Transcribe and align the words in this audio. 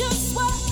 just 0.00 0.34
what 0.34 0.69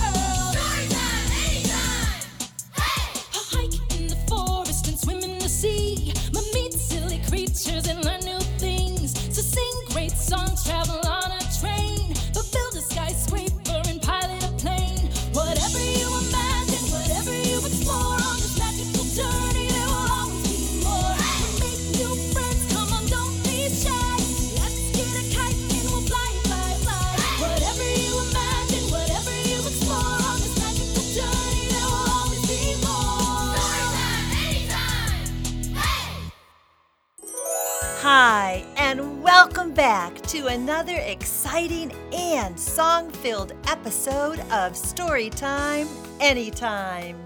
Hi, 38.11 38.65
and 38.75 39.21
welcome 39.21 39.71
back 39.71 40.19
to 40.23 40.47
another 40.47 40.95
exciting 40.95 41.91
and 42.11 42.59
song 42.59 43.11
filled 43.11 43.53
episode 43.67 44.39
of 44.39 44.73
Storytime 44.73 45.87
Anytime. 46.19 47.21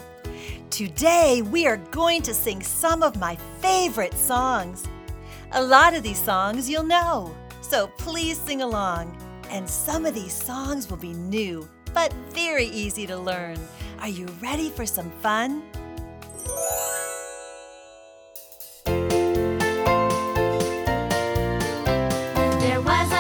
Today, 0.69 1.41
we 1.41 1.65
are 1.67 1.77
going 1.77 2.21
to 2.23 2.33
sing 2.33 2.61
some 2.61 3.01
of 3.01 3.17
my 3.17 3.37
favorite 3.61 4.13
songs. 4.13 4.83
A 5.53 5.63
lot 5.63 5.93
of 5.93 6.03
these 6.03 6.21
songs 6.21 6.69
you'll 6.69 6.83
know, 6.83 7.33
so 7.61 7.87
please 7.97 8.37
sing 8.37 8.61
along. 8.61 9.15
And 9.51 9.69
some 9.69 10.05
of 10.05 10.13
these 10.13 10.33
songs 10.33 10.89
will 10.89 10.97
be 10.97 11.13
new, 11.13 11.65
but 11.93 12.11
very 12.31 12.65
easy 12.65 13.07
to 13.07 13.15
learn. 13.15 13.57
Are 13.99 14.09
you 14.09 14.25
ready 14.41 14.69
for 14.69 14.85
some 14.85 15.11
fun? 15.21 15.63
there 22.73 22.81
was 22.81 23.12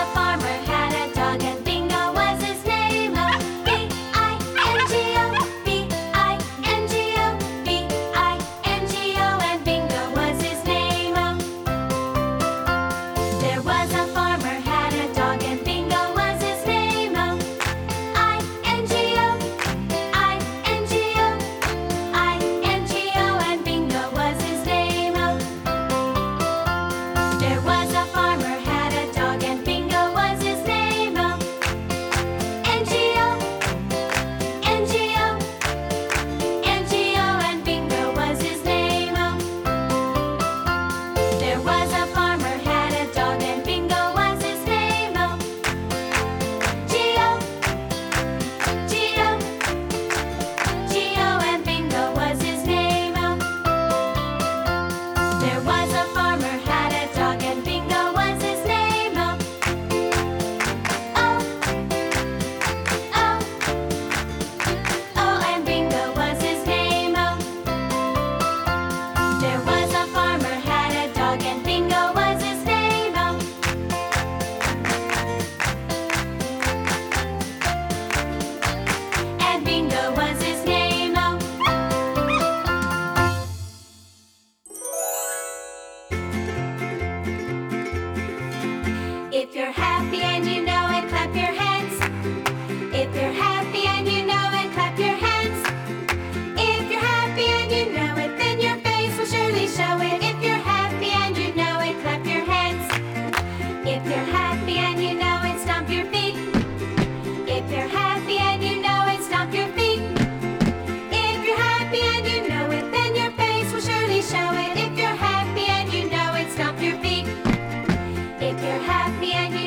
if 118.53 118.61
you're 118.61 118.83
happy 118.83 119.31
and 119.33 119.53
you 119.55 119.62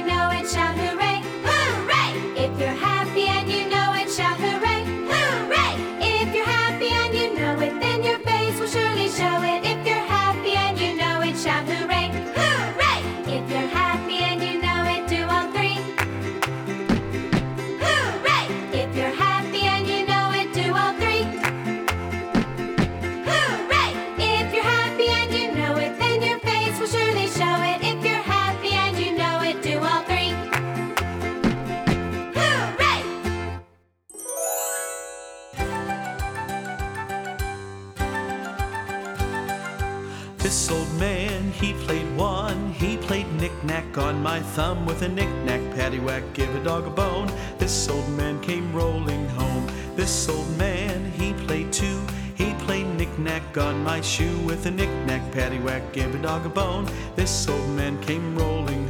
This 40.46 40.70
old 40.70 40.94
man, 40.94 41.50
he 41.50 41.72
played 41.72 42.16
one. 42.16 42.70
He 42.70 42.96
played 42.96 43.26
knick-knack 43.32 43.98
on 43.98 44.22
my 44.22 44.38
thumb 44.38 44.86
with 44.86 45.02
a 45.02 45.08
knick-knack 45.08 45.60
paddywhack, 45.74 46.34
give 46.34 46.54
a 46.54 46.62
dog 46.62 46.86
a 46.86 46.90
bone. 46.90 47.28
This 47.58 47.88
old 47.88 48.08
man 48.10 48.40
came 48.40 48.72
rolling 48.72 49.28
home. 49.30 49.66
This 49.96 50.28
old 50.28 50.48
man, 50.56 51.10
he 51.18 51.32
played 51.32 51.72
two. 51.72 52.00
He 52.36 52.54
played 52.60 52.86
knick-knack 52.94 53.58
on 53.58 53.82
my 53.82 54.00
shoe 54.00 54.38
with 54.46 54.64
a 54.66 54.70
knick-knack 54.70 55.32
paddywhack, 55.32 55.92
give 55.92 56.14
a 56.14 56.18
dog 56.18 56.46
a 56.46 56.48
bone. 56.48 56.88
This 57.16 57.48
old 57.48 57.68
man 57.70 58.00
came 58.00 58.38
rolling 58.38 58.85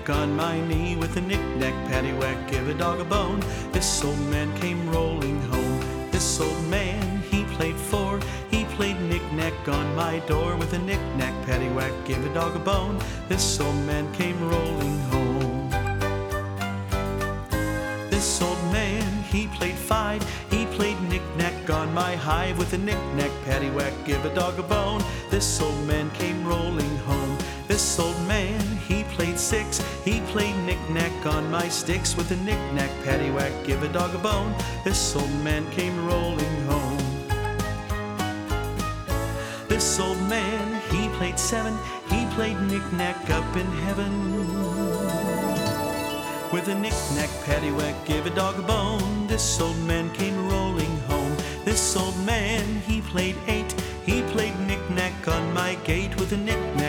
knick 0.00 0.16
on 0.16 0.34
my 0.34 0.58
knee 0.66 0.96
with 0.96 1.16
a 1.16 1.20
knick-knack 1.20 1.74
paddywhack, 1.90 2.50
give 2.50 2.68
a 2.68 2.74
dog 2.74 3.00
a 3.00 3.04
bone. 3.04 3.40
This 3.72 4.02
old 4.02 4.18
man 4.30 4.48
came 4.58 4.88
rolling 4.88 5.40
home. 5.42 6.10
This 6.10 6.40
old 6.40 6.64
man, 6.68 7.22
he 7.30 7.44
played 7.56 7.76
four. 7.76 8.18
He 8.50 8.64
played 8.76 8.98
knick-knack 9.00 9.68
on 9.68 9.94
my 9.94 10.20
door 10.20 10.56
with 10.56 10.72
a 10.72 10.78
knick-knack 10.78 11.34
paddywhack, 11.46 12.06
give 12.06 12.24
a 12.24 12.32
dog 12.32 12.56
a 12.56 12.58
bone. 12.58 12.98
This 13.28 13.60
old 13.60 13.76
man 13.86 14.10
came 14.14 14.40
rolling 14.48 14.98
home. 15.10 15.70
This 18.10 18.42
old 18.42 18.62
man, 18.72 19.22
he 19.24 19.48
played 19.48 19.76
five. 19.76 20.22
He 20.50 20.64
played 20.76 21.00
knick-knack 21.10 21.68
on 21.68 21.92
my 21.92 22.16
hive 22.16 22.56
with 22.58 22.72
a 22.72 22.78
knick-knack 22.78 23.32
paddywhack, 23.44 23.92
give 24.06 24.24
a 24.24 24.34
dog 24.34 24.58
a 24.58 24.62
bone. 24.62 25.02
This 25.30 25.60
old 25.60 25.86
man 25.86 26.10
came 26.12 26.42
rolling 26.46 26.96
home. 26.98 27.36
This 27.68 27.98
old 28.00 28.20
man, 28.26 28.60
he 28.88 28.99
played 29.20 29.38
six. 29.38 29.82
He 30.02 30.22
played 30.32 30.56
knick-knack 30.64 31.26
on 31.26 31.50
my 31.50 31.68
sticks 31.68 32.16
with 32.16 32.30
a 32.30 32.36
knick-knack, 32.36 32.88
paddywhack, 33.04 33.66
give 33.66 33.82
a 33.82 33.88
dog 33.88 34.14
a 34.14 34.18
bone. 34.18 34.54
This 34.82 35.14
old 35.14 35.34
man 35.44 35.70
came 35.72 36.06
rolling 36.06 36.56
home. 36.62 36.96
This 39.68 40.00
old 40.00 40.18
man, 40.22 40.80
he 40.90 41.10
played 41.18 41.38
seven. 41.38 41.76
He 42.08 42.24
played 42.34 42.58
knick-knack 42.62 43.28
up 43.28 43.56
in 43.56 43.66
heaven. 43.84 44.12
With 46.50 46.68
a 46.68 46.74
knick-knack, 46.74 47.28
paddywhack, 47.44 48.06
give 48.06 48.24
a 48.24 48.30
dog 48.30 48.58
a 48.58 48.62
bone. 48.62 49.26
This 49.26 49.60
old 49.60 49.78
man 49.80 50.10
came 50.14 50.48
rolling 50.48 50.96
home. 51.10 51.36
This 51.66 51.94
old 51.94 52.18
man, 52.24 52.64
he 52.88 53.02
played 53.02 53.36
eight. 53.48 53.70
He 54.06 54.22
played 54.32 54.58
knick-knack 54.60 55.28
on 55.28 55.52
my 55.52 55.74
gate 55.84 56.16
with 56.18 56.32
a 56.32 56.38
knick-knack. 56.38 56.79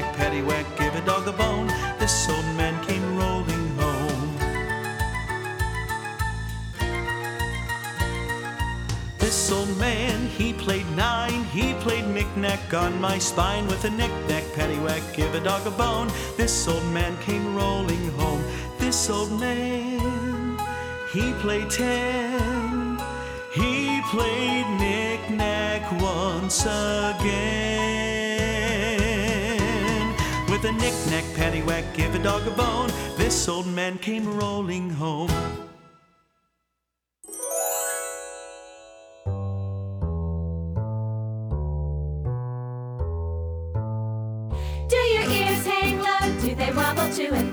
Played 10.62 10.90
nine. 10.96 11.44
He 11.46 11.74
played 11.82 12.08
knick-knack 12.08 12.74
on 12.74 13.02
my 13.02 13.18
spine. 13.18 13.66
With 13.68 13.84
a 13.86 13.90
knick-knack, 13.90 14.44
paddywhack, 14.56 15.14
give 15.16 15.34
a 15.34 15.40
dog 15.40 15.66
a 15.66 15.72
bone. 15.72 16.10
This 16.38 16.68
old 16.68 16.86
man 16.94 17.18
came 17.18 17.56
rolling 17.56 18.12
home. 18.12 18.44
This 18.78 19.10
old 19.10 19.32
man, 19.40 20.60
he 21.12 21.34
played 21.42 21.70
ten. 21.70 23.00
He 23.54 24.02
played 24.12 24.68
knick-knack 24.80 25.92
once 26.00 26.62
again. 26.62 27.22
With 30.50 30.64
a 30.66 30.72
knick-knack, 30.72 31.26
paddywhack, 31.36 31.94
give 31.96 32.14
a 32.16 32.20
dog 32.20 32.48
a 32.48 32.52
bone. 32.52 32.92
This 33.18 33.48
old 33.50 33.68
man 33.68 33.98
came 33.98 34.28
rolling 34.38 34.92
home. 34.92 35.32
To 47.12 47.34
and 47.34 47.51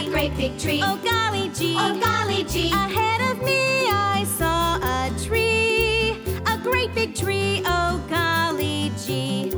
a 0.00 0.10
great 0.10 0.36
big 0.36 0.58
tree. 0.58 0.80
Oh 0.82 0.98
golly 1.02 1.48
gee. 1.50 1.76
Oh, 1.78 1.98
golly 2.00 2.44
gee. 2.44 2.70
Ahead 2.72 3.20
of 3.30 3.42
me 3.42 3.88
I 3.90 4.24
saw 4.24 4.76
a 4.82 5.10
tree. 5.24 6.16
A 6.46 6.58
great 6.58 6.94
big 6.94 7.14
tree. 7.14 7.62
Oh 7.64 8.02
golly 8.08 8.92
gee. 9.04 9.50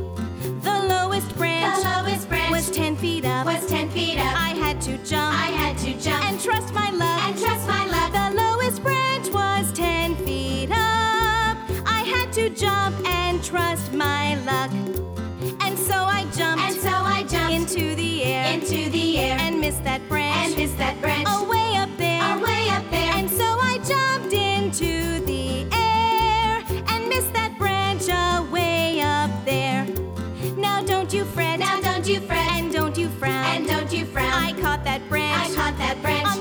The 0.63 0.77
lowest 0.89 1.35
branch 1.37 1.77
the 1.77 1.89
lowest 1.89 2.29
branch 2.29 2.51
was 2.51 2.71
ten 2.71 2.97
feet 2.97 3.25
up. 3.25 3.47
was 3.47 3.67
ten 3.67 3.89
feet 3.91 4.19
up. 4.19 4.35
I 4.37 4.51
had 4.65 4.81
to 4.83 4.99
jump 4.99 5.35
I 5.35 5.51
had 5.63 5.79
to 5.79 5.93
jump 6.01 6.25
and 6.25 6.41
trust 6.41 6.73
my 6.75 6.91
luck. 6.91 7.21
and 7.27 7.39
trust 7.39 7.67
my 7.67 7.85
luck. 7.87 8.11
The 8.13 8.37
lowest 8.43 8.83
branch 8.83 9.29
was 9.31 9.73
ten 9.73 10.17
feet 10.17 10.71
up. 10.71 11.57
I 11.99 12.03
had 12.15 12.33
to 12.35 12.51
jump 12.51 12.95
and 13.09 13.43
trust 13.43 13.93
my 13.93 14.37
luck. 14.45 14.71
And 15.61 15.79
so 15.79 15.95
I 15.95 16.23
jumped 16.37 16.65
and 16.65 16.75
so 16.77 16.91
I 16.91 17.25
jumped 17.29 17.53
into 17.53 17.95
the 17.95 18.25
air 18.25 18.53
into 18.55 18.91
the 18.91 19.19
air 19.19 19.37
and 19.41 19.61
missed 19.61 19.85
that 19.85 20.07
branch 20.09 20.26
missed 20.67 20.79
that 20.79 21.01
branch 21.01 21.29
away 21.29 21.77
up 21.77 21.91
there. 21.97 22.37
away 22.37 22.69
up 22.71 22.91
there. 22.91 23.13
And 23.15 23.31
so 23.31 23.45
I 23.45 23.79
jumped 23.87 24.33
into 24.35 25.21
the 25.25 25.65
air 25.73 26.65
and 26.89 27.09
missed 27.09 27.33
that 27.35 27.57
branch 27.57 28.09
away 28.09 29.01
up 29.01 29.31
there. 29.45 29.87
Now 30.57 30.83
don't 30.83 31.13
you 31.15 31.25
fret. 31.25 31.61
now 31.61 31.81
don't 31.81 32.09
you 32.09 32.19
fret 32.19 32.51
and 32.59 32.73
don't 32.73 32.99
you 32.99 33.09
frown. 33.11 33.45
and 33.47 33.69
don't 33.69 33.93
you 33.93 34.05
frown. 34.07 34.33
I 34.33 34.53
caught 34.61 34.83
that 34.83 35.09
branch 35.09 35.53
I 35.53 35.55
caught 35.55 35.79
that 35.79 36.03
branch 36.03 36.36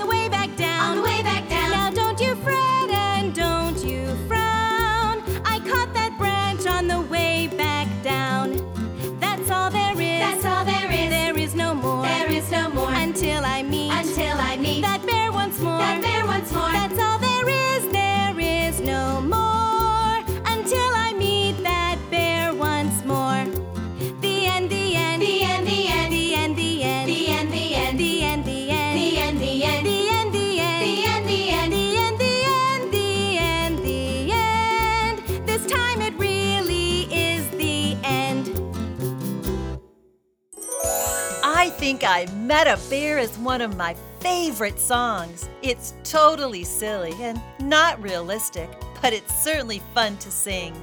Think 41.85 42.03
I 42.03 42.25
Met 42.37 42.65
a 42.65 42.79
Bear 42.89 43.19
is 43.19 43.37
one 43.37 43.61
of 43.61 43.77
my 43.77 43.95
favorite 44.19 44.79
songs. 44.79 45.47
It's 45.61 45.93
totally 46.03 46.63
silly 46.63 47.13
and 47.21 47.39
not 47.59 48.01
realistic, 48.01 48.67
but 49.03 49.13
it's 49.13 49.31
certainly 49.43 49.83
fun 49.93 50.17
to 50.17 50.31
sing. 50.31 50.73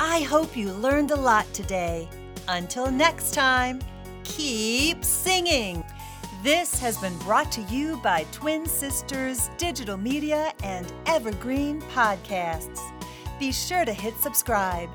I 0.00 0.22
hope 0.22 0.56
you 0.56 0.72
learned 0.72 1.10
a 1.10 1.16
lot 1.16 1.44
today. 1.52 2.08
Until 2.48 2.90
next 2.90 3.34
time, 3.34 3.82
keep 4.24 5.04
singing. 5.04 5.84
This 6.42 6.78
has 6.78 6.96
been 6.96 7.18
brought 7.18 7.52
to 7.52 7.60
you 7.64 7.98
by 7.98 8.24
Twin 8.32 8.64
Sisters 8.64 9.50
Digital 9.58 9.98
Media 9.98 10.54
and 10.64 10.90
Evergreen 11.04 11.82
Podcasts. 11.94 12.80
Be 13.38 13.52
sure 13.52 13.84
to 13.84 13.92
hit 13.92 14.14
subscribe. 14.16 14.88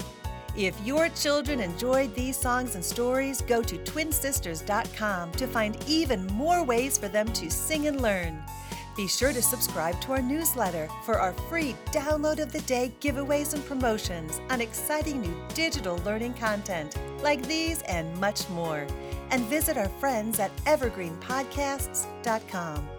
If 0.57 0.75
your 0.83 1.07
children 1.09 1.59
enjoyed 1.59 2.15
these 2.15 2.35
songs 2.35 2.73
and 2.73 2.83
stories, 2.83 3.41
go 3.41 3.61
to 3.61 3.77
twinsisters.com 3.77 5.31
to 5.33 5.45
find 5.45 5.77
even 5.87 6.25
more 6.27 6.63
ways 6.63 6.97
for 6.97 7.07
them 7.07 7.31
to 7.33 7.51
sing 7.51 7.85
and 7.85 8.01
learn. 8.01 8.41
Be 8.95 9.07
sure 9.07 9.31
to 9.31 9.43
subscribe 9.43 10.01
to 10.01 10.13
our 10.13 10.21
newsletter 10.23 10.89
for 11.05 11.19
our 11.19 11.33
free 11.47 11.75
download 11.91 12.39
of 12.39 12.51
the 12.51 12.61
day 12.61 12.91
giveaways 12.99 13.53
and 13.53 13.63
promotions 13.67 14.41
on 14.49 14.59
exciting 14.59 15.21
new 15.21 15.37
digital 15.53 15.99
learning 15.99 16.33
content 16.33 16.97
like 17.21 17.45
these 17.45 17.83
and 17.83 18.19
much 18.19 18.49
more. 18.49 18.87
And 19.29 19.45
visit 19.45 19.77
our 19.77 19.89
friends 19.99 20.39
at 20.39 20.49
evergreenpodcasts.com. 20.65 22.89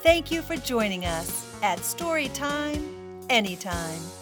Thank 0.00 0.30
you 0.30 0.42
for 0.42 0.56
joining 0.56 1.06
us 1.06 1.56
at 1.62 1.78
Storytime 1.78 2.86
Anytime. 3.30 4.21